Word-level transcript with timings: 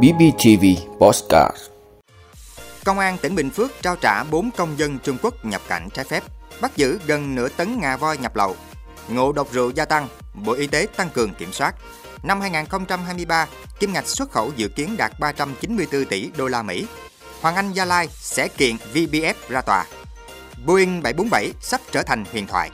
BBTV 0.00 0.64
Postcard 0.98 1.56
Công 2.84 2.98
an 2.98 3.18
tỉnh 3.18 3.34
Bình 3.34 3.50
Phước 3.50 3.70
trao 3.82 3.96
trả 3.96 4.24
4 4.24 4.50
công 4.50 4.78
dân 4.78 4.98
Trung 4.98 5.16
Quốc 5.22 5.44
nhập 5.44 5.62
cảnh 5.68 5.88
trái 5.94 6.04
phép, 6.04 6.22
bắt 6.60 6.76
giữ 6.76 6.98
gần 7.06 7.34
nửa 7.34 7.48
tấn 7.48 7.80
ngà 7.80 7.96
voi 7.96 8.18
nhập 8.18 8.36
lậu. 8.36 8.56
Ngộ 9.08 9.32
độc 9.32 9.52
rượu 9.52 9.70
gia 9.70 9.84
tăng, 9.84 10.08
Bộ 10.34 10.52
Y 10.52 10.66
tế 10.66 10.86
tăng 10.96 11.10
cường 11.10 11.34
kiểm 11.34 11.52
soát. 11.52 11.74
Năm 12.22 12.40
2023, 12.40 13.46
kim 13.78 13.92
ngạch 13.92 14.08
xuất 14.08 14.30
khẩu 14.30 14.52
dự 14.56 14.68
kiến 14.68 14.96
đạt 14.96 15.12
394 15.20 16.04
tỷ 16.04 16.30
đô 16.36 16.48
la 16.48 16.62
Mỹ. 16.62 16.86
Hoàng 17.40 17.56
Anh 17.56 17.72
Gia 17.72 17.84
Lai 17.84 18.08
sẽ 18.10 18.48
kiện 18.48 18.76
VBF 18.94 19.34
ra 19.48 19.60
tòa. 19.60 19.86
Boeing 20.66 21.02
747 21.02 21.52
sắp 21.60 21.80
trở 21.92 22.02
thành 22.02 22.24
huyền 22.32 22.46
thoại. 22.46 22.70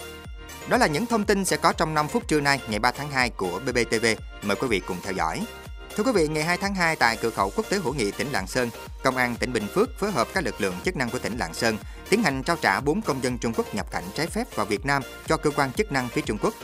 Đó 0.68 0.76
là 0.76 0.86
những 0.86 1.06
thông 1.06 1.24
tin 1.24 1.44
sẽ 1.44 1.56
có 1.56 1.72
trong 1.72 1.94
5 1.94 2.08
phút 2.08 2.28
trưa 2.28 2.40
nay 2.40 2.60
ngày 2.68 2.78
3 2.78 2.90
tháng 2.90 3.10
2 3.10 3.30
của 3.30 3.60
BBTV. 3.66 4.06
Mời 4.42 4.56
quý 4.56 4.68
vị 4.68 4.80
cùng 4.86 4.96
theo 5.02 5.12
dõi. 5.12 5.40
Thưa 5.98 6.04
quý 6.04 6.12
vị, 6.12 6.28
ngày 6.28 6.44
2 6.44 6.56
tháng 6.56 6.74
2 6.74 6.96
tại 6.96 7.16
cửa 7.16 7.30
khẩu 7.30 7.52
quốc 7.56 7.66
tế 7.70 7.78
hữu 7.78 7.94
nghị 7.94 8.10
tỉnh 8.10 8.32
Lạng 8.32 8.46
Sơn, 8.46 8.70
Công 9.04 9.16
an 9.16 9.36
tỉnh 9.36 9.52
Bình 9.52 9.66
Phước 9.74 9.98
phối 9.98 10.10
hợp 10.10 10.28
các 10.34 10.44
lực 10.44 10.60
lượng 10.60 10.74
chức 10.84 10.96
năng 10.96 11.10
của 11.10 11.18
tỉnh 11.18 11.38
Lạng 11.38 11.54
Sơn 11.54 11.76
tiến 12.08 12.22
hành 12.22 12.42
trao 12.42 12.56
trả 12.56 12.80
4 12.80 13.02
công 13.02 13.22
dân 13.22 13.38
Trung 13.38 13.52
Quốc 13.56 13.74
nhập 13.74 13.90
cảnh 13.90 14.04
trái 14.14 14.26
phép 14.26 14.56
vào 14.56 14.66
Việt 14.66 14.86
Nam 14.86 15.02
cho 15.26 15.36
cơ 15.36 15.50
quan 15.50 15.72
chức 15.72 15.92
năng 15.92 16.08
phía 16.08 16.20
Trung 16.20 16.38
Quốc. 16.42 16.54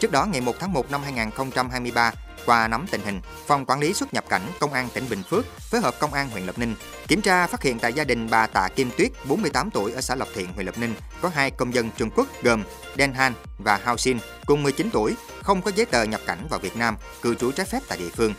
Trước 0.00 0.12
đó, 0.12 0.24
ngày 0.24 0.40
1 0.40 0.54
tháng 0.60 0.72
1 0.72 0.90
năm 0.90 1.02
2023, 1.02 2.12
qua 2.46 2.68
nắm 2.68 2.86
tình 2.90 3.00
hình, 3.04 3.20
Phòng 3.46 3.66
Quản 3.66 3.80
lý 3.80 3.94
xuất 3.94 4.14
nhập 4.14 4.24
cảnh 4.28 4.42
Công 4.60 4.72
an 4.72 4.88
tỉnh 4.94 5.04
Bình 5.10 5.22
Phước 5.22 5.44
phối 5.58 5.80
hợp 5.80 5.94
Công 6.00 6.12
an 6.12 6.30
huyện 6.30 6.46
lập 6.46 6.58
Ninh 6.58 6.74
kiểm 7.08 7.20
tra 7.20 7.46
phát 7.46 7.62
hiện 7.62 7.78
tại 7.78 7.92
gia 7.92 8.04
đình 8.04 8.28
bà 8.30 8.46
Tạ 8.46 8.68
Kim 8.76 8.90
Tuyết, 8.98 9.10
48 9.28 9.70
tuổi 9.70 9.92
ở 9.92 10.00
xã 10.00 10.14
lập 10.14 10.28
Thiện, 10.34 10.52
huyện 10.52 10.66
lập 10.66 10.78
Ninh 10.78 10.94
có 11.20 11.30
hai 11.34 11.50
công 11.50 11.74
dân 11.74 11.90
Trung 11.96 12.10
Quốc 12.16 12.26
gồm 12.42 12.64
đen 12.96 13.14
Han 13.14 13.32
và 13.58 13.80
Hao 13.84 13.96
Xin 13.96 14.18
cùng 14.46 14.62
19 14.62 14.90
tuổi, 14.92 15.14
không 15.42 15.62
có 15.62 15.70
giấy 15.74 15.86
tờ 15.86 16.02
nhập 16.02 16.20
cảnh 16.26 16.46
vào 16.50 16.60
Việt 16.60 16.76
Nam, 16.76 16.96
cư 17.22 17.34
trú 17.34 17.52
trái 17.52 17.66
phép 17.66 17.80
tại 17.88 17.98
địa 17.98 18.10
phương. 18.16 18.34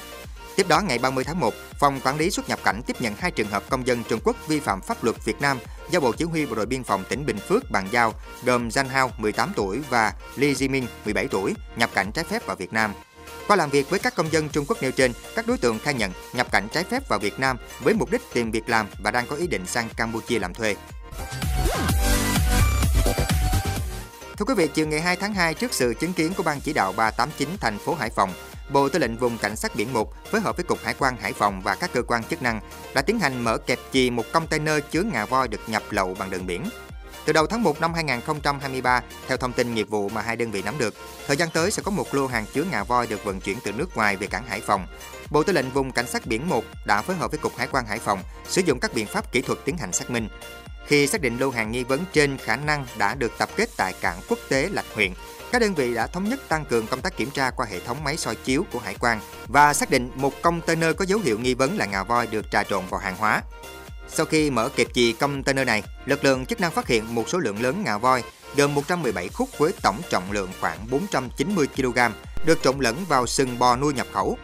Tiếp 0.56 0.68
đó 0.68 0.82
ngày 0.82 1.00
30 1.00 1.24
tháng 1.24 1.40
1, 1.40 1.54
Phòng 1.80 2.00
Quản 2.04 2.18
lý 2.18 2.32
xuất 2.32 2.50
nhập 2.50 2.60
cảnh 2.64 2.82
tiếp 2.88 3.02
nhận 3.02 3.16
hai 3.16 3.32
trường 3.32 3.48
hợp 3.48 3.64
công 3.70 3.88
dân 3.88 4.04
Trung 4.10 4.20
Quốc 4.24 4.48
vi 4.48 4.60
phạm 4.60 4.82
pháp 4.82 5.04
luật 5.04 5.26
Việt 5.26 5.42
Nam 5.42 5.58
do 5.90 6.00
Bộ 6.00 6.12
Chỉ 6.12 6.26
huy 6.26 6.46
Bộ 6.46 6.56
đội 6.56 6.66
Biên 6.66 6.84
phòng 6.84 7.04
tỉnh 7.10 7.26
Bình 7.26 7.38
Phước 7.38 7.72
bàn 7.72 7.88
giao 7.92 8.14
gồm 8.44 8.72
Danh 8.72 8.90
Hao 8.90 9.12
18 9.18 9.52
tuổi 9.56 9.80
và 9.90 10.14
Li 10.36 10.54
Jimin 10.54 10.84
17 11.06 11.28
tuổi 11.28 11.54
nhập 11.76 11.90
cảnh 11.94 12.12
trái 12.12 12.26
phép 12.26 12.46
vào 12.46 12.56
Việt 12.56 12.74
Nam. 12.74 12.94
Qua 13.48 13.56
làm 13.56 13.70
việc 13.70 13.90
với 13.90 14.00
các 14.00 14.16
công 14.16 14.32
dân 14.32 14.50
Trung 14.50 14.66
Quốc 14.68 14.78
nêu 14.82 14.92
trên, 14.92 15.12
các 15.36 15.48
đối 15.48 15.58
tượng 15.58 15.80
khai 15.80 15.94
nhận 15.94 16.12
nhập 16.34 16.52
cảnh 16.52 16.68
trái 16.74 16.84
phép 16.84 17.10
vào 17.10 17.20
Việt 17.20 17.40
Nam 17.40 17.58
với 17.80 17.94
mục 17.94 18.12
đích 18.12 18.22
tìm 18.34 18.52
việc 18.52 18.70
làm 18.70 18.88
và 19.04 19.12
đang 19.12 19.28
có 19.28 19.36
ý 19.36 19.48
định 19.48 19.66
sang 19.66 19.90
Campuchia 19.98 20.40
làm 20.40 20.54
thuê. 20.54 20.76
Thưa 24.44 24.56
quý 24.56 24.64
vị, 24.64 24.70
chiều 24.74 24.88
ngày 24.88 25.02
2 25.02 25.16
tháng 25.16 25.34
2 25.34 25.54
trước 25.54 25.74
sự 25.74 25.94
chứng 26.00 26.14
kiến 26.14 26.34
của 26.38 26.44
Ban 26.44 26.62
chỉ 26.62 26.74
đạo 26.74 26.94
389 26.98 27.50
thành 27.60 27.78
phố 27.78 27.94
Hải 27.94 28.10
Phòng, 28.10 28.34
Bộ 28.70 28.90
Tư 28.90 29.00
lệnh 29.00 29.18
vùng 29.18 29.38
Cảnh 29.38 29.56
sát 29.56 29.76
biển 29.76 29.94
1 29.94 30.14
phối 30.32 30.42
hợp 30.42 30.58
với 30.58 30.64
Cục 30.64 30.80
Hải 30.84 30.94
quan 31.00 31.18
Hải 31.18 31.34
Phòng 31.34 31.62
và 31.62 31.76
các 31.76 31.94
cơ 31.94 32.02
quan 32.02 32.24
chức 32.24 32.42
năng 32.42 32.60
đã 32.96 33.02
tiến 33.02 33.20
hành 33.20 33.44
mở 33.44 33.58
kẹp 33.58 33.80
chì 33.94 34.10
một 34.10 34.24
container 34.32 34.76
chứa 34.92 35.02
ngà 35.02 35.26
voi 35.26 35.48
được 35.48 35.60
nhập 35.68 35.84
lậu 35.90 36.16
bằng 36.20 36.30
đường 36.30 36.48
biển. 36.48 36.64
Từ 37.26 37.34
đầu 37.34 37.48
tháng 37.48 37.64
1 37.64 37.82
năm 37.82 37.94
2023, 37.94 39.02
theo 39.28 39.38
thông 39.38 39.54
tin 39.54 39.74
nghiệp 39.74 39.90
vụ 39.90 40.10
mà 40.10 40.22
hai 40.22 40.36
đơn 40.36 40.52
vị 40.52 40.62
nắm 40.62 40.78
được, 40.78 40.94
thời 41.28 41.38
gian 41.38 41.50
tới 41.50 41.72
sẽ 41.72 41.84
có 41.86 41.92
một 41.92 42.14
lô 42.16 42.28
hàng 42.28 42.46
chứa 42.54 42.64
ngà 42.72 42.84
voi 42.84 43.08
được 43.08 43.24
vận 43.24 43.40
chuyển 43.40 43.58
từ 43.64 43.72
nước 43.72 43.96
ngoài 43.96 44.16
về 44.16 44.28
cảng 44.28 44.46
Hải 44.46 44.62
Phòng. 44.62 44.88
Bộ 45.30 45.44
Tư 45.44 45.54
lệnh 45.54 45.70
vùng 45.70 45.92
Cảnh 45.92 46.08
sát 46.08 46.26
biển 46.26 46.50
1 46.50 46.64
đã 46.86 47.02
phối 47.02 47.16
hợp 47.16 47.32
với 47.32 47.40
Cục 47.40 47.58
Hải 47.58 47.68
quan 47.68 47.86
Hải 47.86 48.00
Phòng 48.00 48.20
sử 48.48 48.62
dụng 48.66 48.80
các 48.80 48.94
biện 48.94 49.08
pháp 49.08 49.32
kỹ 49.32 49.42
thuật 49.42 49.60
tiến 49.66 49.78
hành 49.78 49.94
xác 49.94 50.10
minh. 50.10 50.30
Khi 50.88 51.08
xác 51.08 51.22
định 51.22 51.38
lô 51.38 51.50
hàng 51.50 51.72
nghi 51.72 51.84
vấn 51.84 52.06
trên 52.14 52.38
khả 52.38 52.56
năng 52.56 52.86
đã 52.98 53.16
được 53.16 53.32
tập 53.38 53.50
kết 53.56 53.70
tại 53.78 53.94
cảng 54.02 54.22
quốc 54.30 54.40
tế 54.50 54.70
Lạch 54.70 54.86
Huyện, 54.94 55.14
các 55.52 55.60
đơn 55.60 55.74
vị 55.74 55.94
đã 55.94 56.08
thống 56.08 56.30
nhất 56.30 56.40
tăng 56.50 56.66
cường 56.66 56.88
công 56.88 57.02
tác 57.02 57.18
kiểm 57.18 57.32
tra 57.32 57.52
qua 57.52 57.66
hệ 57.70 57.80
thống 57.80 58.04
máy 58.04 58.18
soi 58.18 58.36
chiếu 58.36 58.66
của 58.72 58.80
hải 58.80 58.96
quan 59.00 59.20
và 59.48 59.74
xác 59.74 59.90
định 59.90 60.12
một 60.16 60.42
container 60.42 60.96
có 60.98 61.06
dấu 61.06 61.20
hiệu 61.20 61.40
nghi 61.40 61.54
vấn 61.54 61.78
là 61.78 61.86
ngà 61.86 62.04
voi 62.04 62.28
được 62.28 62.52
trà 62.52 62.64
trộn 62.64 62.84
vào 62.90 63.00
hàng 63.00 63.16
hóa. 63.18 63.42
Sau 64.08 64.26
khi 64.26 64.50
mở 64.50 64.70
kẹp 64.70 64.94
chì 64.94 65.14
container 65.14 65.68
này, 65.68 65.84
lực 66.06 66.24
lượng 66.24 66.46
chức 66.46 66.62
năng 66.62 66.72
phát 66.72 66.88
hiện 66.88 67.16
một 67.16 67.30
số 67.30 67.38
lượng 67.38 67.62
lớn 67.62 67.84
ngà 67.86 67.98
voi 67.98 68.24
gồm 68.56 68.76
117 68.76 69.28
khúc 69.28 69.50
với 69.58 69.74
tổng 69.82 70.02
trọng 70.10 70.32
lượng 70.32 70.50
khoảng 70.62 70.78
490 70.90 71.68
kg 71.76 72.00
được 72.46 72.60
trộn 72.64 72.80
lẫn 72.80 73.06
vào 73.08 73.28
sừng 73.28 73.60
bò 73.60 73.76
nuôi 73.76 73.94
nhập 73.94 74.08
khẩu. 74.14 74.38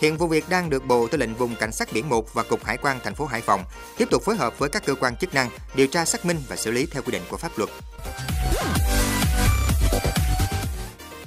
Hiện 0.00 0.16
vụ 0.16 0.26
việc 0.26 0.48
đang 0.48 0.70
được 0.70 0.86
Bộ 0.86 1.06
Tư 1.06 1.18
lệnh 1.18 1.34
vùng 1.34 1.56
Cảnh 1.56 1.72
sát 1.72 1.88
biển 1.92 2.08
1 2.08 2.34
và 2.34 2.42
Cục 2.42 2.64
Hải 2.64 2.76
quan 2.76 2.98
thành 3.04 3.14
phố 3.14 3.26
Hải 3.26 3.40
Phòng 3.40 3.64
tiếp 3.96 4.08
tục 4.10 4.22
phối 4.22 4.36
hợp 4.36 4.58
với 4.58 4.68
các 4.68 4.84
cơ 4.86 4.94
quan 4.94 5.16
chức 5.16 5.34
năng 5.34 5.50
điều 5.74 5.86
tra 5.86 6.04
xác 6.04 6.24
minh 6.24 6.36
và 6.48 6.56
xử 6.56 6.70
lý 6.70 6.86
theo 6.86 7.02
quy 7.02 7.12
định 7.12 7.22
của 7.28 7.36
pháp 7.36 7.58
luật. 7.58 7.70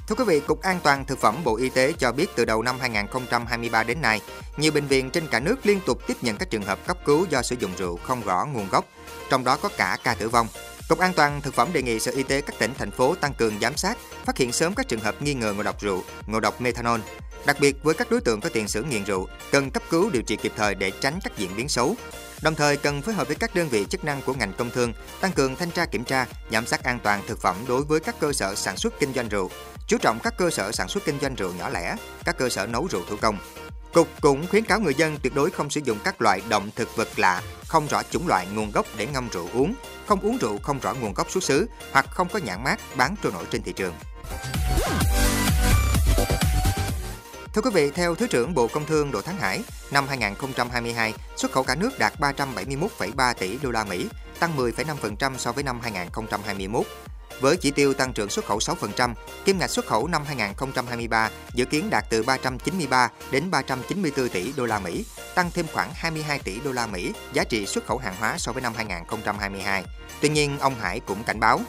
Thưa 0.06 0.14
quý 0.14 0.24
vị, 0.24 0.40
Cục 0.40 0.62
An 0.62 0.80
toàn 0.82 1.04
Thực 1.04 1.18
phẩm 1.18 1.44
Bộ 1.44 1.56
Y 1.56 1.68
tế 1.68 1.92
cho 1.98 2.12
biết 2.12 2.26
từ 2.36 2.44
đầu 2.44 2.62
năm 2.62 2.76
2023 2.80 3.82
đến 3.82 4.00
nay, 4.02 4.20
nhiều 4.56 4.72
bệnh 4.72 4.86
viện 4.86 5.10
trên 5.10 5.26
cả 5.26 5.40
nước 5.40 5.66
liên 5.66 5.80
tục 5.86 6.06
tiếp 6.06 6.16
nhận 6.22 6.36
các 6.36 6.50
trường 6.50 6.62
hợp 6.62 6.86
cấp 6.86 6.98
cứu 7.04 7.26
do 7.30 7.42
sử 7.42 7.56
dụng 7.58 7.70
rượu 7.78 7.96
không 7.96 8.22
rõ 8.22 8.46
nguồn 8.52 8.68
gốc, 8.68 8.84
trong 9.30 9.44
đó 9.44 9.58
có 9.62 9.68
cả 9.76 9.98
ca 10.04 10.14
tử 10.14 10.28
vong. 10.28 10.46
Cục 10.88 10.98
An 10.98 11.12
toàn 11.16 11.40
Thực 11.40 11.54
phẩm 11.54 11.72
đề 11.72 11.82
nghị 11.82 12.00
Sở 12.00 12.12
Y 12.12 12.22
tế 12.22 12.40
các 12.40 12.58
tỉnh, 12.58 12.74
thành 12.78 12.90
phố 12.90 13.14
tăng 13.14 13.34
cường 13.34 13.60
giám 13.60 13.76
sát, 13.76 13.98
phát 14.24 14.36
hiện 14.36 14.52
sớm 14.52 14.74
các 14.74 14.88
trường 14.88 15.00
hợp 15.00 15.22
nghi 15.22 15.34
ngờ 15.34 15.52
ngộ 15.52 15.62
độc 15.62 15.80
rượu, 15.80 16.02
ngộ 16.26 16.40
độc 16.40 16.60
methanol. 16.60 17.00
Đặc 17.46 17.56
biệt 17.60 17.82
với 17.82 17.94
các 17.94 18.10
đối 18.10 18.20
tượng 18.20 18.40
có 18.40 18.48
tiền 18.48 18.68
sử 18.68 18.82
nghiện 18.82 19.04
rượu, 19.04 19.28
cần 19.50 19.70
cấp 19.70 19.82
cứu 19.90 20.10
điều 20.10 20.22
trị 20.22 20.36
kịp 20.36 20.52
thời 20.56 20.74
để 20.74 20.90
tránh 20.90 21.18
các 21.24 21.36
diễn 21.36 21.56
biến 21.56 21.68
xấu. 21.68 21.96
Đồng 22.42 22.54
thời 22.54 22.76
cần 22.76 23.02
phối 23.02 23.14
hợp 23.14 23.26
với 23.26 23.36
các 23.36 23.54
đơn 23.54 23.68
vị 23.68 23.86
chức 23.90 24.04
năng 24.04 24.22
của 24.22 24.34
ngành 24.34 24.52
công 24.52 24.70
thương 24.70 24.92
tăng 25.20 25.32
cường 25.32 25.56
thanh 25.56 25.70
tra 25.70 25.86
kiểm 25.86 26.04
tra, 26.04 26.26
giám 26.50 26.66
sát 26.66 26.82
an 26.84 26.98
toàn 27.02 27.22
thực 27.26 27.40
phẩm 27.40 27.56
đối 27.68 27.82
với 27.82 28.00
các 28.00 28.14
cơ 28.20 28.32
sở 28.32 28.54
sản 28.54 28.76
xuất 28.76 29.00
kinh 29.00 29.14
doanh 29.14 29.28
rượu, 29.28 29.50
chú 29.88 29.98
trọng 29.98 30.18
các 30.22 30.34
cơ 30.38 30.50
sở 30.50 30.72
sản 30.72 30.88
xuất 30.88 31.04
kinh 31.04 31.20
doanh 31.20 31.34
rượu 31.34 31.52
nhỏ 31.52 31.68
lẻ, 31.68 31.96
các 32.24 32.38
cơ 32.38 32.48
sở 32.48 32.66
nấu 32.66 32.86
rượu 32.90 33.02
thủ 33.08 33.16
công. 33.20 33.38
Cục 33.92 34.08
cũng 34.20 34.46
khuyến 34.46 34.64
cáo 34.64 34.80
người 34.80 34.94
dân 34.94 35.18
tuyệt 35.22 35.34
đối 35.34 35.50
không 35.50 35.70
sử 35.70 35.80
dụng 35.84 35.98
các 36.04 36.22
loại 36.22 36.42
động 36.48 36.70
thực 36.76 36.96
vật 36.96 37.08
lạ, 37.16 37.42
không 37.68 37.86
rõ 37.86 38.02
chủng 38.10 38.28
loại 38.28 38.46
nguồn 38.54 38.70
gốc 38.70 38.86
để 38.96 39.06
ngâm 39.06 39.28
rượu 39.28 39.48
uống, 39.52 39.74
không 40.06 40.20
uống 40.20 40.38
rượu 40.38 40.58
không 40.58 40.78
rõ 40.78 40.94
nguồn 40.94 41.14
gốc 41.14 41.30
xuất 41.30 41.44
xứ 41.44 41.66
hoặc 41.92 42.06
không 42.10 42.28
có 42.28 42.38
nhãn 42.38 42.64
mát 42.64 42.80
bán 42.96 43.14
trôi 43.22 43.32
nổi 43.32 43.44
trên 43.50 43.62
thị 43.62 43.72
trường. 43.72 43.94
Thưa 47.54 47.62
quý 47.62 47.70
vị, 47.74 47.90
theo 47.90 48.14
Thứ 48.14 48.26
trưởng 48.26 48.54
Bộ 48.54 48.68
Công 48.68 48.86
Thương 48.86 49.12
Đỗ 49.12 49.20
Thắng 49.20 49.36
Hải, 49.36 49.62
năm 49.92 50.08
2022, 50.08 51.14
xuất 51.36 51.52
khẩu 51.52 51.62
cả 51.62 51.74
nước 51.74 51.90
đạt 51.98 52.12
371,3 52.20 53.34
tỷ 53.34 53.58
đô 53.62 53.70
la 53.70 53.84
Mỹ, 53.84 54.08
tăng 54.38 54.56
10,5% 54.56 55.36
so 55.38 55.52
với 55.52 55.64
năm 55.64 55.80
2021. 55.82 56.86
Với 57.40 57.56
chỉ 57.56 57.70
tiêu 57.70 57.94
tăng 57.94 58.12
trưởng 58.12 58.28
xuất 58.28 58.44
khẩu 58.44 58.58
6%, 58.58 59.14
kim 59.44 59.58
ngạch 59.58 59.70
xuất 59.70 59.86
khẩu 59.86 60.06
năm 60.06 60.22
2023 60.26 61.30
dự 61.54 61.64
kiến 61.64 61.90
đạt 61.90 62.04
từ 62.10 62.22
393 62.22 63.08
đến 63.30 63.50
394 63.50 64.28
tỷ 64.28 64.52
đô 64.56 64.66
la 64.66 64.78
Mỹ, 64.78 65.04
tăng 65.34 65.50
thêm 65.54 65.66
khoảng 65.72 65.90
22 65.94 66.38
tỷ 66.38 66.60
đô 66.60 66.72
la 66.72 66.86
Mỹ 66.86 67.12
giá 67.32 67.44
trị 67.44 67.66
xuất 67.66 67.86
khẩu 67.86 67.98
hàng 67.98 68.14
hóa 68.18 68.38
so 68.38 68.52
với 68.52 68.62
năm 68.62 68.72
2022. 68.76 69.84
Tuy 70.20 70.28
nhiên, 70.28 70.58
ông 70.58 70.74
Hải 70.74 71.00
cũng 71.00 71.24
cảnh 71.24 71.40
báo, 71.40 71.60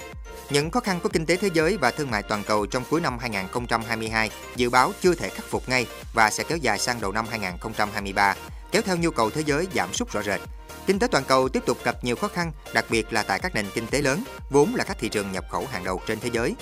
những 0.50 0.72
khó 0.72 0.80
khăn 0.80 1.00
của 1.04 1.10
kinh 1.10 1.26
tế 1.26 1.36
thế 1.36 1.50
giới 1.54 1.78
và 1.78 1.92
thương 1.92 2.12
mại 2.12 2.24
toàn 2.24 2.44
cầu 2.44 2.66
trong 2.66 2.84
cuối 2.90 3.02
năm 3.02 3.18
2022 3.20 4.30
dự 4.56 4.70
báo 4.70 4.92
chưa 5.02 5.16
thể 5.16 5.30
khắc 5.30 5.46
phục 5.46 5.70
ngay 5.70 5.88
và 6.14 6.30
sẽ 6.30 6.44
kéo 6.44 6.58
dài 6.58 6.80
sang 6.80 7.02
đầu 7.02 7.12
năm 7.12 7.26
2023, 7.30 8.36
kéo 8.76 8.82
theo 8.82 8.98
nhu 8.98 9.12
cầu 9.12 9.30
thế 9.30 9.42
giới 9.46 9.68
giảm 9.76 9.94
sút 9.94 10.12
rõ 10.12 10.22
rệt. 10.24 10.40
Kinh 10.86 11.00
tế 11.00 11.08
toàn 11.08 11.24
cầu 11.28 11.50
tiếp 11.50 11.64
tục 11.66 11.78
gặp 11.84 12.04
nhiều 12.04 12.16
khó 12.16 12.28
khăn, 12.28 12.52
đặc 12.74 12.86
biệt 12.90 13.14
là 13.14 13.24
tại 13.24 13.40
các 13.40 13.56
nền 13.56 13.66
kinh 13.74 13.88
tế 13.88 14.02
lớn, 14.02 14.24
vốn 14.50 14.76
là 14.76 14.84
các 14.84 14.98
thị 15.00 15.10
trường 15.10 15.32
nhập 15.32 15.46
khẩu 15.52 15.66
hàng 15.72 15.84
đầu 15.84 16.02
trên 16.08 16.20
thế 16.20 16.30
giới. 16.34 16.56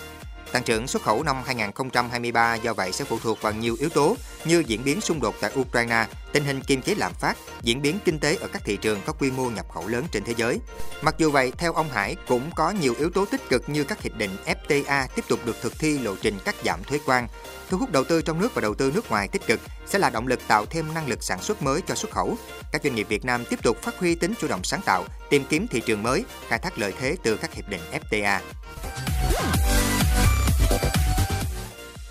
Tăng 0.54 0.64
trưởng 0.64 0.88
xuất 0.88 1.04
khẩu 1.04 1.24
năm 1.24 1.36
2023 1.46 2.56
do 2.56 2.74
vậy 2.74 2.92
sẽ 2.92 3.06
phụ 3.06 3.20
thuộc 3.24 3.42
vào 3.42 3.54
nhiều 3.54 3.76
yếu 3.80 3.90
tố 3.90 4.16
như 4.46 4.64
diễn 4.68 4.84
biến 4.84 5.02
xung 5.02 5.22
đột 5.22 5.36
tại 5.42 5.52
Ukraine, 5.60 6.06
tình 6.32 6.44
hình 6.44 6.62
kiềm 6.62 6.82
chế 6.82 6.96
lạm 6.96 7.14
phát, 7.14 7.38
diễn 7.62 7.82
biến 7.82 8.00
kinh 8.06 8.20
tế 8.20 8.36
ở 8.36 8.48
các 8.48 8.62
thị 8.66 8.78
trường 8.78 9.00
có 9.06 9.14
quy 9.14 9.32
mô 9.32 9.50
nhập 9.50 9.66
khẩu 9.74 9.88
lớn 9.88 10.04
trên 10.12 10.24
thế 10.24 10.34
giới. 10.38 10.60
Mặc 11.02 11.16
dù 11.18 11.32
vậy, 11.32 11.52
theo 11.58 11.74
ông 11.74 11.90
Hải 11.90 12.16
cũng 12.28 12.52
có 12.56 12.72
nhiều 12.72 12.96
yếu 13.00 13.10
tố 13.10 13.26
tích 13.26 13.50
cực 13.50 13.70
như 13.70 13.84
các 13.84 14.02
hiệp 14.02 14.16
định 14.16 14.32
FTA 14.46 15.08
tiếp 15.16 15.26
tục 15.28 15.40
được 15.46 15.62
thực 15.62 15.80
thi 15.80 16.00
lộ 16.00 16.16
trình 16.22 16.40
cắt 16.46 16.56
giảm 16.66 16.84
thuế 16.84 17.00
quan, 17.06 17.28
thu 17.70 17.78
hút 17.78 17.92
đầu 17.92 18.04
tư 18.04 18.22
trong 18.22 18.40
nước 18.40 18.56
và 18.56 18.62
đầu 18.62 18.76
tư 18.76 18.92
nước 18.96 19.10
ngoài 19.10 19.28
tích 19.28 19.48
cực 19.48 19.60
sẽ 19.86 20.00
là 20.00 20.10
động 20.10 20.28
lực 20.28 20.40
tạo 20.48 20.66
thêm 20.66 20.94
năng 20.94 21.08
lực 21.08 21.24
sản 21.24 21.42
xuất 21.42 21.62
mới 21.62 21.82
cho 21.88 21.96
xuất 21.96 22.12
khẩu. 22.12 22.38
Các 22.72 22.84
doanh 22.84 22.96
nghiệp 22.96 23.08
Việt 23.10 23.26
Nam 23.26 23.46
tiếp 23.50 23.64
tục 23.64 23.78
phát 23.82 24.00
huy 24.00 24.16
tính 24.16 24.34
chủ 24.42 24.48
động 24.48 24.64
sáng 24.64 24.82
tạo, 24.86 25.06
tìm 25.30 25.44
kiếm 25.50 25.68
thị 25.68 25.82
trường 25.86 26.04
mới, 26.04 26.26
khai 26.48 26.60
thác 26.60 26.78
lợi 26.78 26.94
thế 27.00 27.16
từ 27.24 27.38
các 27.38 27.54
hiệp 27.54 27.70
định 27.70 27.82
FTA. 28.10 28.40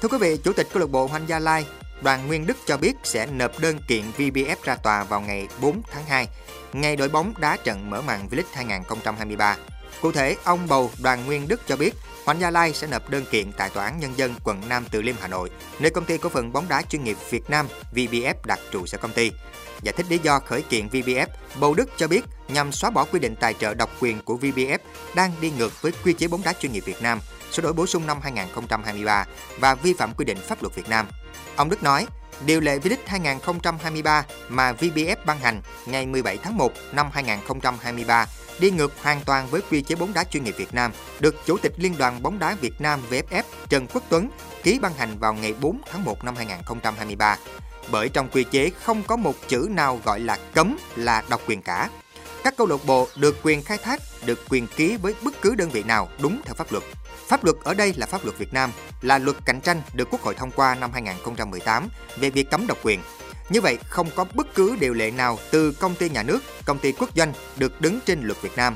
Thưa 0.02 0.08
quý 0.08 0.18
vị, 0.18 0.36
Chủ 0.44 0.52
tịch 0.52 0.68
câu 0.72 0.80
lạc 0.80 0.90
bộ 0.90 1.06
Hoành 1.06 1.28
Gia 1.28 1.38
Lai, 1.38 1.66
Đoàn 2.02 2.26
Nguyên 2.26 2.46
Đức 2.46 2.56
cho 2.66 2.76
biết 2.76 2.92
sẽ 3.04 3.26
nộp 3.26 3.60
đơn 3.60 3.78
kiện 3.88 4.04
VBF 4.16 4.56
ra 4.64 4.76
tòa 4.76 5.04
vào 5.04 5.20
ngày 5.20 5.48
4 5.60 5.82
tháng 5.92 6.04
2, 6.06 6.28
ngày 6.72 6.96
đội 6.96 7.08
bóng 7.08 7.34
đá 7.38 7.56
trận 7.56 7.90
mở 7.90 8.02
màn 8.02 8.28
V-League 8.30 8.42
2023. 8.52 9.56
Cụ 10.00 10.12
thể, 10.12 10.36
ông 10.44 10.68
bầu 10.68 10.90
Đoàn 11.02 11.26
Nguyên 11.26 11.48
Đức 11.48 11.60
cho 11.66 11.76
biết 11.76 11.94
Hoàng 12.24 12.40
Gia 12.40 12.50
Lai 12.50 12.72
sẽ 12.72 12.86
nộp 12.86 13.10
đơn 13.10 13.24
kiện 13.30 13.52
tại 13.52 13.70
Tòa 13.70 13.84
án 13.84 14.00
Nhân 14.00 14.12
dân 14.16 14.34
quận 14.44 14.62
Nam 14.68 14.84
Từ 14.90 15.02
Liêm 15.02 15.14
Hà 15.20 15.28
Nội, 15.28 15.50
nơi 15.78 15.90
công 15.90 16.04
ty 16.04 16.18
cổ 16.18 16.28
phần 16.28 16.52
bóng 16.52 16.68
đá 16.68 16.82
chuyên 16.82 17.04
nghiệp 17.04 17.16
Việt 17.30 17.50
Nam 17.50 17.66
VBF 17.94 18.34
đặt 18.46 18.60
trụ 18.70 18.86
sở 18.86 18.98
công 18.98 19.12
ty. 19.12 19.32
Giải 19.82 19.94
thích 19.96 20.06
lý 20.08 20.18
do 20.18 20.38
khởi 20.38 20.62
kiện 20.62 20.88
VBF, 20.88 21.26
Bầu 21.60 21.74
Đức 21.74 21.88
cho 21.96 22.08
biết 22.08 22.24
nhằm 22.48 22.72
xóa 22.72 22.90
bỏ 22.90 23.04
quy 23.04 23.20
định 23.20 23.34
tài 23.40 23.54
trợ 23.54 23.74
độc 23.74 23.90
quyền 24.00 24.22
của 24.22 24.36
VBF 24.36 24.78
đang 25.14 25.32
đi 25.40 25.50
ngược 25.50 25.82
với 25.82 25.92
quy 26.04 26.12
chế 26.12 26.28
bóng 26.28 26.42
đá 26.44 26.52
chuyên 26.52 26.72
nghiệp 26.72 26.84
Việt 26.86 27.02
Nam, 27.02 27.20
sửa 27.52 27.62
đổi 27.62 27.72
bổ 27.72 27.86
sung 27.86 28.06
năm 28.06 28.18
2023 28.22 29.24
và 29.58 29.74
vi 29.74 29.94
phạm 29.94 30.14
quy 30.14 30.24
định 30.24 30.38
pháp 30.48 30.62
luật 30.62 30.74
Việt 30.74 30.88
Nam. 30.88 31.06
Ông 31.56 31.70
Đức 31.70 31.82
nói, 31.82 32.06
Điều 32.46 32.60
lệ 32.60 32.78
V-League 32.78 32.96
2023 33.06 34.24
mà 34.48 34.72
VBF 34.72 35.16
ban 35.26 35.38
hành 35.38 35.60
ngày 35.86 36.06
17 36.06 36.38
tháng 36.38 36.56
1 36.56 36.72
năm 36.92 37.10
2023 37.12 38.26
đi 38.60 38.70
ngược 38.70 38.92
hoàn 39.02 39.20
toàn 39.24 39.46
với 39.50 39.60
quy 39.70 39.82
chế 39.82 39.94
bóng 39.94 40.14
đá 40.14 40.24
chuyên 40.24 40.44
nghiệp 40.44 40.54
Việt 40.58 40.74
Nam, 40.74 40.92
được 41.20 41.34
Chủ 41.46 41.58
tịch 41.58 41.72
Liên 41.76 41.98
đoàn 41.98 42.22
bóng 42.22 42.38
đá 42.38 42.54
Việt 42.60 42.80
Nam 42.80 43.00
VFF 43.10 43.42
Trần 43.68 43.86
Quốc 43.86 44.02
Tuấn 44.08 44.30
ký 44.62 44.78
ban 44.78 44.94
hành 44.94 45.18
vào 45.18 45.34
ngày 45.34 45.54
4 45.60 45.80
tháng 45.90 46.04
1 46.04 46.24
năm 46.24 46.36
2023. 46.36 47.36
Bởi 47.90 48.08
trong 48.08 48.28
quy 48.28 48.44
chế 48.44 48.70
không 48.70 49.02
có 49.02 49.16
một 49.16 49.34
chữ 49.48 49.68
nào 49.70 50.00
gọi 50.04 50.20
là 50.20 50.38
cấm 50.54 50.78
là 50.96 51.22
độc 51.28 51.40
quyền 51.46 51.62
cả. 51.62 51.88
Các 52.44 52.56
câu 52.56 52.66
lạc 52.66 52.76
bộ 52.86 53.08
được 53.16 53.36
quyền 53.42 53.62
khai 53.62 53.78
thác, 53.78 54.00
được 54.26 54.40
quyền 54.48 54.66
ký 54.66 54.96
với 54.96 55.14
bất 55.22 55.34
cứ 55.42 55.54
đơn 55.54 55.70
vị 55.70 55.82
nào 55.82 56.08
đúng 56.22 56.40
theo 56.44 56.54
pháp 56.54 56.72
luật. 56.72 56.84
Pháp 57.28 57.44
luật 57.44 57.56
ở 57.64 57.74
đây 57.74 57.94
là 57.96 58.06
pháp 58.06 58.24
luật 58.24 58.38
Việt 58.38 58.52
Nam, 58.52 58.72
là 59.02 59.18
luật 59.18 59.36
cạnh 59.44 59.60
tranh 59.60 59.82
được 59.94 60.08
Quốc 60.10 60.22
hội 60.22 60.34
thông 60.34 60.50
qua 60.50 60.74
năm 60.74 60.90
2018 60.92 61.88
về 62.16 62.30
việc 62.30 62.50
cấm 62.50 62.66
độc 62.66 62.78
quyền. 62.82 63.00
Như 63.50 63.60
vậy, 63.60 63.78
không 63.88 64.10
có 64.14 64.24
bất 64.34 64.54
cứ 64.54 64.76
điều 64.80 64.94
lệ 64.94 65.10
nào 65.10 65.38
từ 65.50 65.72
công 65.72 65.94
ty 65.94 66.08
nhà 66.08 66.22
nước, 66.22 66.40
công 66.64 66.78
ty 66.78 66.92
quốc 66.92 67.10
doanh 67.16 67.32
được 67.56 67.80
đứng 67.80 68.00
trên 68.06 68.22
luật 68.22 68.42
Việt 68.42 68.56
Nam. 68.56 68.74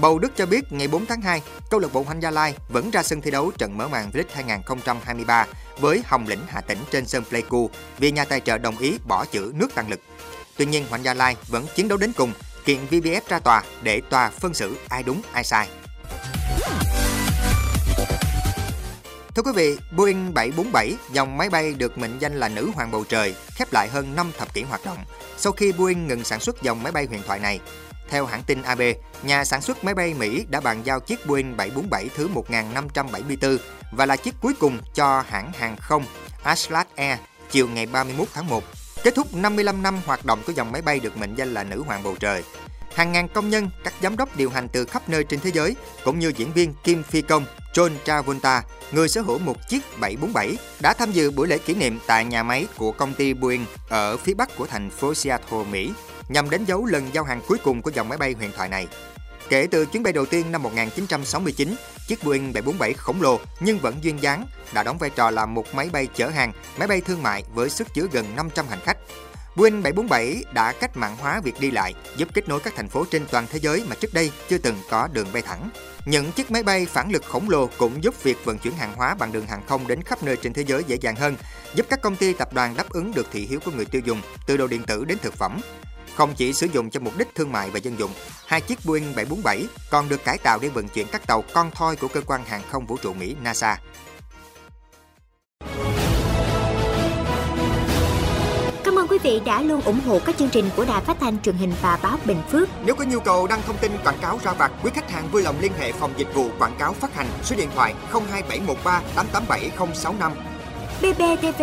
Bầu 0.00 0.18
Đức 0.18 0.32
cho 0.36 0.46
biết 0.46 0.72
ngày 0.72 0.88
4 0.88 1.06
tháng 1.06 1.20
2, 1.20 1.42
câu 1.70 1.80
lạc 1.80 1.92
bộ 1.92 2.02
Hoành 2.02 2.22
Gia 2.22 2.30
Lai 2.30 2.54
vẫn 2.68 2.90
ra 2.90 3.02
sân 3.02 3.20
thi 3.20 3.30
đấu 3.30 3.50
trận 3.58 3.78
mở 3.78 3.88
màn 3.88 4.10
V-League 4.10 4.24
2023 4.32 5.46
với 5.80 6.02
Hồng 6.06 6.28
Lĩnh 6.28 6.40
Hà 6.48 6.60
Tĩnh 6.60 6.78
trên 6.90 7.06
sân 7.06 7.24
Pleiku 7.24 7.70
vì 7.98 8.12
nhà 8.12 8.24
tài 8.24 8.40
trợ 8.40 8.58
đồng 8.58 8.78
ý 8.78 8.98
bỏ 9.04 9.24
chữ 9.24 9.52
nước 9.54 9.74
tăng 9.74 9.90
lực. 9.90 10.00
Tuy 10.56 10.66
nhiên, 10.66 10.86
Hoành 10.90 11.04
Gia 11.04 11.14
Lai 11.14 11.36
vẫn 11.48 11.66
chiến 11.74 11.88
đấu 11.88 11.98
đến 11.98 12.12
cùng, 12.16 12.32
kiện 12.64 12.78
VBF 12.90 13.20
ra 13.28 13.38
tòa 13.38 13.62
để 13.82 14.00
tòa 14.10 14.30
phân 14.30 14.54
xử 14.54 14.76
ai 14.88 15.02
đúng 15.02 15.22
ai 15.32 15.44
sai. 15.44 15.68
Thưa 19.34 19.42
quý 19.42 19.52
vị, 19.54 19.78
Boeing 19.96 20.34
747, 20.34 20.96
dòng 21.12 21.38
máy 21.38 21.50
bay 21.50 21.74
được 21.74 21.98
mệnh 21.98 22.18
danh 22.18 22.34
là 22.34 22.48
nữ 22.48 22.70
hoàng 22.74 22.90
bầu 22.90 23.04
trời, 23.08 23.34
khép 23.54 23.72
lại 23.72 23.88
hơn 23.88 24.16
5 24.16 24.32
thập 24.38 24.54
kỷ 24.54 24.62
hoạt 24.62 24.84
động 24.84 24.98
sau 25.36 25.52
khi 25.52 25.72
Boeing 25.72 26.06
ngừng 26.06 26.24
sản 26.24 26.40
xuất 26.40 26.62
dòng 26.62 26.82
máy 26.82 26.92
bay 26.92 27.06
huyền 27.06 27.22
thoại 27.26 27.38
này. 27.38 27.60
Theo 28.08 28.26
hãng 28.26 28.42
tin 28.42 28.62
AB, 28.62 28.80
nhà 29.22 29.44
sản 29.44 29.62
xuất 29.62 29.84
máy 29.84 29.94
bay 29.94 30.14
Mỹ 30.14 30.44
đã 30.50 30.60
bàn 30.60 30.82
giao 30.84 31.00
chiếc 31.00 31.26
Boeing 31.26 31.56
747 31.56 32.08
thứ 32.16 32.28
1574 32.28 33.58
và 33.92 34.06
là 34.06 34.16
chiếc 34.16 34.34
cuối 34.40 34.54
cùng 34.60 34.78
cho 34.94 35.24
hãng 35.28 35.52
hàng 35.52 35.76
không 35.76 36.04
Aslat 36.42 36.96
Air 36.96 37.18
chiều 37.50 37.68
ngày 37.68 37.86
31 37.86 38.28
tháng 38.34 38.46
1, 38.46 38.64
kết 39.04 39.14
thúc 39.14 39.34
55 39.34 39.82
năm 39.82 40.00
hoạt 40.06 40.24
động 40.24 40.42
của 40.46 40.52
dòng 40.52 40.72
máy 40.72 40.82
bay 40.82 41.00
được 41.00 41.16
mệnh 41.16 41.34
danh 41.34 41.54
là 41.54 41.64
nữ 41.64 41.82
hoàng 41.82 42.02
bầu 42.02 42.16
trời. 42.20 42.42
Hàng 42.94 43.12
ngàn 43.12 43.28
công 43.28 43.50
nhân, 43.50 43.70
các 43.84 43.94
giám 44.02 44.16
đốc 44.16 44.36
điều 44.36 44.50
hành 44.50 44.68
từ 44.68 44.84
khắp 44.84 45.08
nơi 45.08 45.24
trên 45.24 45.40
thế 45.40 45.50
giới, 45.54 45.76
cũng 46.04 46.18
như 46.18 46.32
diễn 46.36 46.52
viên 46.52 46.74
Kim 46.84 47.02
Phi 47.02 47.22
Công, 47.22 47.44
John 47.74 47.90
Travolta, 48.04 48.62
người 48.92 49.08
sở 49.08 49.20
hữu 49.20 49.38
một 49.38 49.68
chiếc 49.68 49.82
747, 50.00 50.56
đã 50.80 50.94
tham 50.94 51.12
dự 51.12 51.30
buổi 51.30 51.48
lễ 51.48 51.58
kỷ 51.58 51.74
niệm 51.74 51.98
tại 52.06 52.24
nhà 52.24 52.42
máy 52.42 52.66
của 52.76 52.92
công 52.92 53.14
ty 53.14 53.34
Boeing 53.34 53.66
ở 53.88 54.16
phía 54.16 54.34
bắc 54.34 54.56
của 54.56 54.66
thành 54.66 54.90
phố 54.90 55.14
Seattle, 55.14 55.64
Mỹ, 55.70 55.92
nhằm 56.28 56.50
đánh 56.50 56.64
dấu 56.64 56.86
lần 56.86 57.10
giao 57.12 57.24
hàng 57.24 57.40
cuối 57.48 57.58
cùng 57.64 57.82
của 57.82 57.90
dòng 57.90 58.08
máy 58.08 58.18
bay 58.18 58.34
huyền 58.38 58.50
thoại 58.56 58.68
này. 58.68 58.88
Kể 59.48 59.68
từ 59.70 59.86
chuyến 59.86 60.02
bay 60.02 60.12
đầu 60.12 60.26
tiên 60.26 60.52
năm 60.52 60.62
1969, 60.62 61.74
chiếc 62.06 62.24
Boeing 62.24 62.52
747 62.52 62.92
khổng 62.92 63.22
lồ 63.22 63.40
nhưng 63.60 63.78
vẫn 63.78 63.94
duyên 64.02 64.22
dáng 64.22 64.46
đã 64.72 64.82
đóng 64.82 64.98
vai 64.98 65.10
trò 65.10 65.30
là 65.30 65.46
một 65.46 65.74
máy 65.74 65.88
bay 65.92 66.08
chở 66.14 66.28
hàng, 66.28 66.52
máy 66.78 66.88
bay 66.88 67.00
thương 67.00 67.22
mại 67.22 67.44
với 67.54 67.70
sức 67.70 67.94
chứa 67.94 68.06
gần 68.12 68.36
500 68.36 68.66
hành 68.68 68.80
khách. 68.84 68.96
Boeing 69.56 69.82
747 69.82 70.44
đã 70.52 70.72
cách 70.72 70.96
mạng 70.96 71.16
hóa 71.20 71.40
việc 71.44 71.60
đi 71.60 71.70
lại, 71.70 71.94
giúp 72.16 72.28
kết 72.34 72.48
nối 72.48 72.60
các 72.60 72.72
thành 72.76 72.88
phố 72.88 73.04
trên 73.10 73.26
toàn 73.30 73.46
thế 73.50 73.58
giới 73.58 73.84
mà 73.88 73.96
trước 74.00 74.14
đây 74.14 74.30
chưa 74.48 74.58
từng 74.58 74.76
có 74.90 75.08
đường 75.12 75.26
bay 75.32 75.42
thẳng. 75.42 75.70
Những 76.06 76.32
chiếc 76.32 76.50
máy 76.50 76.62
bay 76.62 76.86
phản 76.86 77.10
lực 77.10 77.24
khổng 77.24 77.50
lồ 77.50 77.68
cũng 77.78 78.04
giúp 78.04 78.22
việc 78.22 78.44
vận 78.44 78.58
chuyển 78.58 78.74
hàng 78.74 78.94
hóa 78.96 79.14
bằng 79.14 79.32
đường 79.32 79.46
hàng 79.46 79.62
không 79.66 79.86
đến 79.86 80.02
khắp 80.02 80.22
nơi 80.22 80.36
trên 80.36 80.52
thế 80.52 80.64
giới 80.64 80.84
dễ 80.86 80.96
dàng 81.00 81.16
hơn, 81.16 81.36
giúp 81.74 81.86
các 81.90 82.02
công 82.02 82.16
ty 82.16 82.32
tập 82.32 82.52
đoàn 82.54 82.76
đáp 82.76 82.90
ứng 82.90 83.12
được 83.14 83.26
thị 83.32 83.46
hiếu 83.46 83.60
của 83.64 83.70
người 83.70 83.84
tiêu 83.84 84.02
dùng, 84.04 84.22
từ 84.46 84.56
đồ 84.56 84.66
điện 84.66 84.82
tử 84.82 85.04
đến 85.04 85.18
thực 85.22 85.34
phẩm. 85.34 85.60
Không 86.18 86.34
chỉ 86.34 86.52
sử 86.52 86.66
dụng 86.72 86.90
cho 86.90 87.00
mục 87.00 87.18
đích 87.18 87.34
thương 87.34 87.52
mại 87.52 87.70
và 87.70 87.78
dân 87.78 87.98
dụng, 87.98 88.10
hai 88.46 88.60
chiếc 88.60 88.78
Boeing 88.84 89.14
747 89.16 89.66
còn 89.90 90.08
được 90.08 90.24
cải 90.24 90.38
tạo 90.38 90.58
để 90.62 90.68
vận 90.68 90.88
chuyển 90.88 91.06
các 91.12 91.26
tàu 91.26 91.44
con 91.52 91.70
thoi 91.70 91.96
của 91.96 92.08
cơ 92.08 92.20
quan 92.26 92.44
hàng 92.44 92.62
không 92.70 92.86
vũ 92.86 92.96
trụ 93.02 93.12
Mỹ 93.12 93.36
NASA. 93.42 93.80
Cảm 98.84 98.98
ơn 98.98 99.06
quý 99.08 99.18
vị 99.22 99.40
đã 99.44 99.62
luôn 99.62 99.80
ủng 99.80 100.00
hộ 100.06 100.20
các 100.26 100.36
chương 100.38 100.48
trình 100.48 100.70
của 100.76 100.84
Đài 100.84 101.04
Phát 101.04 101.16
thanh 101.20 101.42
truyền 101.42 101.56
hình 101.56 101.72
và 101.82 101.98
báo 102.02 102.18
Bình 102.24 102.42
Phước. 102.50 102.68
Nếu 102.84 102.94
có 102.94 103.04
nhu 103.04 103.20
cầu 103.20 103.46
đăng 103.46 103.62
thông 103.66 103.76
tin 103.76 103.92
quảng 104.04 104.18
cáo 104.20 104.40
ra 104.44 104.52
vặt, 104.52 104.72
quý 104.82 104.90
khách 104.94 105.10
hàng 105.10 105.28
vui 105.32 105.42
lòng 105.42 105.56
liên 105.60 105.72
hệ 105.78 105.92
phòng 105.92 106.12
dịch 106.16 106.34
vụ 106.34 106.50
quảng 106.58 106.76
cáo 106.78 106.92
phát 106.92 107.14
hành 107.14 107.26
số 107.42 107.56
điện 107.56 107.68
thoại 107.74 107.94
02713 108.12 109.02
887065. 109.16 110.32
BBTV, 111.00 111.62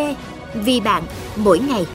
vì 0.54 0.80
bạn, 0.80 1.04
mỗi 1.36 1.60
ngày. 1.60 1.86